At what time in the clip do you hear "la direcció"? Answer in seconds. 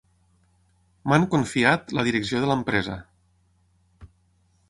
1.99-2.41